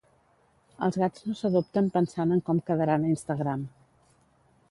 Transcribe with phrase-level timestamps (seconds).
[0.85, 3.69] Els gats no s'adopten pensant en com quedaran a Instagram.